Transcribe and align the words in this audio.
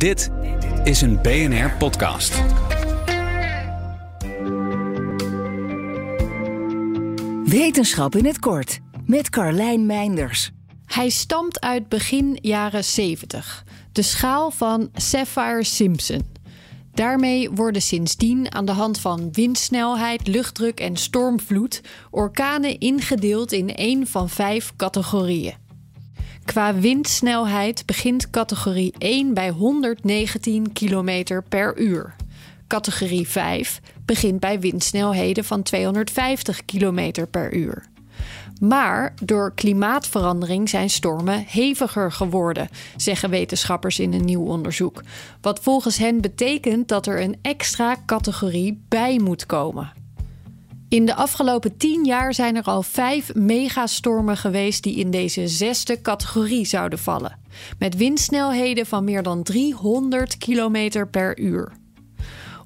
Dit 0.00 0.30
is 0.84 1.00
een 1.00 1.22
BNR 1.22 1.70
podcast. 1.78 2.42
Wetenschap 7.44 8.14
in 8.14 8.24
het 8.24 8.38
kort 8.38 8.78
met 9.06 9.30
Carlijn 9.30 9.86
Meinders. 9.86 10.50
Hij 10.86 11.08
stamt 11.08 11.60
uit 11.60 11.88
begin 11.88 12.38
jaren 12.40 12.84
70. 12.84 13.64
De 13.92 14.02
schaal 14.02 14.50
van 14.50 14.90
Sapphire-Simpson. 14.94 16.22
Daarmee 16.92 17.50
worden 17.50 17.82
sindsdien 17.82 18.52
aan 18.52 18.64
de 18.64 18.72
hand 18.72 19.00
van 19.00 19.32
windsnelheid, 19.32 20.26
luchtdruk 20.26 20.80
en 20.80 20.96
stormvloed 20.96 21.80
orkanen 22.10 22.78
ingedeeld 22.78 23.52
in 23.52 23.74
één 23.74 24.06
van 24.06 24.28
vijf 24.28 24.72
categorieën. 24.76 25.68
Qua 26.50 26.74
windsnelheid 26.74 27.86
begint 27.86 28.30
categorie 28.30 28.94
1 28.98 29.34
bij 29.34 29.50
119 29.50 30.72
km 30.72 31.40
per 31.48 31.78
uur. 31.78 32.14
Categorie 32.66 33.28
5 33.28 33.80
begint 34.04 34.40
bij 34.40 34.60
windsnelheden 34.60 35.44
van 35.44 35.62
250 35.62 36.64
km 36.64 37.26
per 37.30 37.54
uur. 37.54 37.84
Maar 38.60 39.14
door 39.22 39.52
klimaatverandering 39.54 40.68
zijn 40.68 40.90
stormen 40.90 41.44
heviger 41.46 42.12
geworden, 42.12 42.68
zeggen 42.96 43.30
wetenschappers 43.30 43.98
in 43.98 44.12
een 44.12 44.24
nieuw 44.24 44.44
onderzoek. 44.44 45.02
Wat 45.40 45.60
volgens 45.60 45.96
hen 45.96 46.20
betekent 46.20 46.88
dat 46.88 47.06
er 47.06 47.20
een 47.20 47.36
extra 47.42 47.96
categorie 48.06 48.84
bij 48.88 49.18
moet 49.18 49.46
komen. 49.46 49.99
In 50.90 51.04
de 51.04 51.14
afgelopen 51.14 51.76
tien 51.76 52.04
jaar 52.04 52.34
zijn 52.34 52.56
er 52.56 52.64
al 52.64 52.82
vijf 52.82 53.34
megastormen 53.34 54.36
geweest 54.36 54.82
die 54.82 54.96
in 54.96 55.10
deze 55.10 55.48
zesde 55.48 56.00
categorie 56.00 56.66
zouden 56.66 56.98
vallen. 56.98 57.38
Met 57.78 57.96
windsnelheden 57.96 58.86
van 58.86 59.04
meer 59.04 59.22
dan 59.22 59.42
300 59.42 60.38
km 60.38 61.06
per 61.10 61.38
uur. 61.38 61.72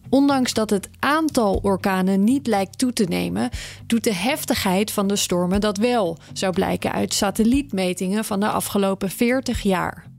Ondanks 0.09 0.53
dat 0.53 0.71
het 0.71 0.89
aantal 0.99 1.59
orkanen 1.63 2.25
niet 2.25 2.47
lijkt 2.47 2.79
toe 2.79 2.93
te 2.93 3.05
nemen, 3.05 3.51
doet 3.87 4.05
de 4.05 4.15
heftigheid 4.15 4.91
van 4.91 5.07
de 5.07 5.17
stormen 5.17 5.61
dat 5.61 5.77
wel, 5.77 6.19
zou 6.33 6.53
blijken 6.53 6.93
uit 6.93 7.15
satellietmetingen 7.15 8.25
van 8.25 8.41
de 8.41 8.49
afgelopen 8.49 9.11
40 9.11 9.63
jaar. 9.63 10.14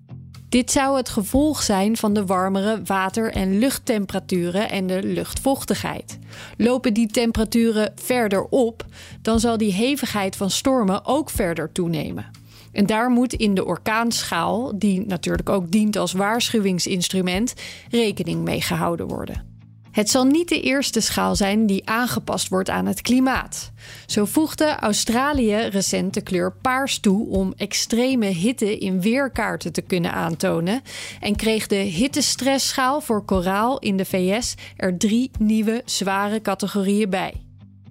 Dit 0.50 0.72
zou 0.72 0.98
het 0.98 1.10
gevolg 1.10 1.64
zijn 1.64 1.98
van 1.98 2.14
de 2.14 2.26
warmere 2.26 2.82
water- 2.84 3.32
en 3.32 3.60
luchttemperaturen 3.60 4.70
en 4.70 4.88
de 4.88 5.04
luchtvochtigheid. 5.04 6.20
Lopen 6.58 6.94
die 6.94 7.08
temperaturen 7.08 7.92
verder 7.96 8.44
op, 8.44 8.86
dan 9.22 9.40
zal 9.40 9.58
die 9.58 9.74
hevigheid 9.74 10.36
van 10.36 10.50
stormen 10.50 11.06
ook 11.06 11.30
verder 11.30 11.72
toenemen. 11.72 12.32
En 12.72 12.86
daar 12.86 13.10
moet 13.10 13.34
in 13.34 13.54
de 13.54 13.66
orkaanschaal, 13.66 14.80
die 14.80 15.06
natuurlijk 15.06 15.50
ook 15.50 15.72
dient 15.72 15.98
als 15.98 16.14
waarschuwingsinstrument, 16.14 17.54
rekening 17.90 18.44
mee 18.44 18.62
gehouden 18.62 19.08
worden. 19.08 19.55
Het 19.96 20.10
zal 20.10 20.24
niet 20.24 20.50
de 20.50 20.62
eerste 20.62 21.00
schaal 21.00 21.36
zijn 21.36 21.66
die 21.66 21.90
aangepast 21.90 22.48
wordt 22.48 22.70
aan 22.70 22.86
het 22.86 23.02
klimaat. 23.02 23.72
Zo 24.06 24.26
voegde 24.26 24.76
Australië 24.80 25.56
recent 25.56 26.14
de 26.14 26.22
kleur 26.22 26.54
paars 26.62 27.00
toe 27.00 27.30
om 27.30 27.54
extreme 27.58 28.26
hitte 28.26 28.78
in 28.78 29.02
weerkaarten 29.02 29.74
te 29.74 29.82
kunnen 29.82 30.12
aantonen 30.12 30.82
en 31.20 31.36
kreeg 31.36 31.68
de 31.68 31.76
hittestressschaal 31.76 33.02
voor 33.02 33.26
koraal 33.26 33.80
in 33.80 33.98
de 33.98 34.06
VS 34.06 34.56
er 34.78 34.98
drie 34.98 35.32
nieuwe 35.40 35.82
zware 35.86 36.42
categorieën 36.42 37.10
bij. 37.10 37.34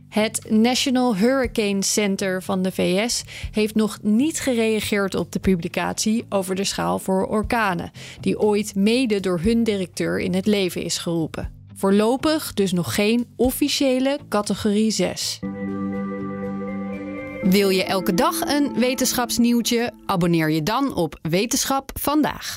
Het 0.09 0.47
National 0.51 1.17
Hurricane 1.17 1.83
Center 1.83 2.43
van 2.43 2.63
de 2.63 2.73
VS 2.73 3.25
heeft 3.51 3.75
nog 3.75 3.99
niet 4.03 4.41
gereageerd 4.41 5.15
op 5.15 5.33
de 5.33 5.41
publicatie 5.41 6.25
over 6.29 6.55
de 6.55 6.65
schaal 6.65 6.99
voor 6.99 7.27
orkanen, 7.27 7.91
die 8.21 8.41
ooit 8.41 8.75
mede 8.75 9.21
door 9.21 9.41
hun 9.41 9.65
directeur 9.65 10.21
in 10.21 10.35
het 10.35 10.47
leven 10.47 10.83
is 10.83 10.99
geroepen. 10.99 11.63
Voorlopig 11.77 12.53
dus 12.53 12.73
nog 12.73 12.95
geen 12.95 13.27
officiële 13.37 14.19
categorie 14.29 14.91
6. 14.91 15.39
Wil 17.43 17.69
je 17.69 17.85
elke 17.85 18.15
dag 18.15 18.41
een 18.41 18.75
wetenschapsnieuwtje? 18.79 19.93
Abonneer 20.07 20.51
je 20.51 20.63
dan 20.63 20.95
op 20.95 21.19
Wetenschap 21.23 21.91
vandaag. 22.01 22.57